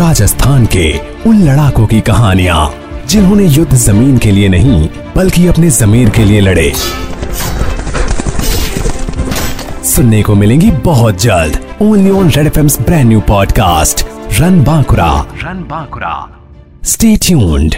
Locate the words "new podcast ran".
13.08-14.64